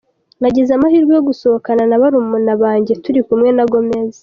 Nagize 0.41 0.71
amahirwe 0.73 1.11
yo 1.17 1.23
gusohokana 1.29 1.83
na 1.89 1.97
barumuna 2.01 2.53
banjye 2.63 2.93
turi 3.03 3.19
kumwe 3.27 3.49
na 3.57 3.65
Gomez. 3.71 4.13